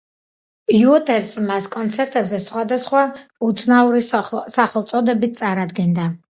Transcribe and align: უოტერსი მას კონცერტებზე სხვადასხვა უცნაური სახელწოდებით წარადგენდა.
უოტერსი 0.77 1.43
მას 1.49 1.67
კონცერტებზე 1.75 2.41
სხვადასხვა 2.47 3.05
უცნაური 3.51 4.05
სახელწოდებით 4.09 5.41
წარადგენდა. 5.45 6.13